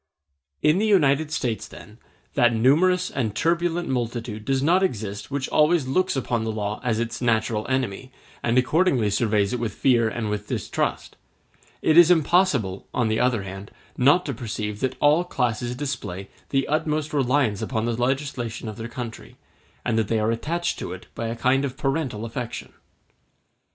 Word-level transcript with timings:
In 0.63 0.79
the 0.79 0.87
United 0.87 1.29
States, 1.29 1.67
then, 1.67 1.99
that 2.33 2.55
numerous 2.55 3.11
and 3.11 3.35
turbulent 3.35 3.87
multitude 3.87 4.45
does 4.45 4.63
not 4.63 4.81
exist 4.81 5.29
which 5.29 5.47
always 5.49 5.85
looks 5.85 6.15
upon 6.15 6.43
the 6.43 6.51
law 6.51 6.81
as 6.83 6.99
its 6.99 7.21
natural 7.21 7.67
enemy, 7.67 8.11
and 8.41 8.57
accordingly 8.57 9.11
surveys 9.11 9.53
it 9.53 9.59
with 9.59 9.75
fear 9.75 10.09
and 10.09 10.11
with 10.11 10.11
fear 10.11 10.17
and 10.21 10.29
with 10.31 10.47
distrust. 10.47 11.17
It 11.83 11.99
is 11.99 12.09
impossible, 12.09 12.87
on 12.95 13.09
the 13.09 13.19
other 13.19 13.43
hand, 13.43 13.69
not 13.95 14.25
to 14.25 14.33
perceive 14.33 14.79
that 14.79 14.97
all 14.99 15.23
classes 15.23 15.75
display 15.75 16.29
the 16.49 16.67
utmost 16.67 17.13
reliance 17.13 17.61
upon 17.61 17.85
the 17.85 17.95
legislation 17.95 18.67
of 18.67 18.77
their 18.77 18.89
country, 18.89 19.35
and 19.85 19.99
that 19.99 20.07
they 20.07 20.19
are 20.19 20.31
attached 20.31 20.79
to 20.79 20.93
it 20.93 21.05
by 21.13 21.27
a 21.27 21.35
kind 21.35 21.63
of 21.63 21.77
parental 21.77 22.25
affection. 22.25 22.73